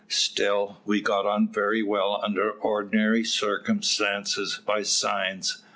[0.09, 5.61] Still, we got on very well under ordinary circumstances by signs.